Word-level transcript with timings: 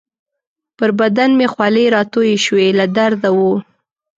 پر 0.77 0.89
بدن 0.99 1.29
مې 1.39 1.47
خولې 1.53 1.85
راتویې 1.95 2.37
شوې، 2.45 2.67
له 2.79 2.85
درده 2.97 3.29
وو. 3.37 3.53